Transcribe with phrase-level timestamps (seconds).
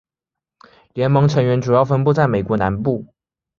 [0.95, 3.13] 联盟成员主要分布在美国南部。